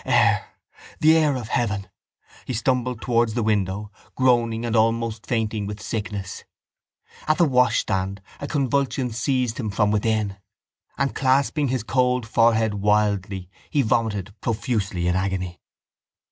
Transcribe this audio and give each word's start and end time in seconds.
Air! 0.03 0.43
The 0.99 1.15
air 1.15 1.35
of 1.35 1.49
heaven! 1.49 1.87
He 2.45 2.53
stumbled 2.55 3.01
towards 3.01 3.35
the 3.35 3.43
window, 3.43 3.91
groaning 4.15 4.65
and 4.65 4.75
almost 4.75 5.27
fainting 5.27 5.67
with 5.67 5.79
sickness. 5.79 6.43
At 7.27 7.37
the 7.37 7.45
washstand 7.45 8.19
a 8.39 8.47
convulsion 8.47 9.11
seized 9.11 9.59
him 9.59 9.69
within; 9.91 10.37
and, 10.97 11.13
clasping 11.13 11.67
his 11.67 11.83
cold 11.83 12.27
forehead 12.27 12.73
wildly, 12.73 13.51
he 13.69 13.83
vomited 13.83 14.33
profusely 14.41 15.05
in 15.07 15.15
agony. 15.15 15.61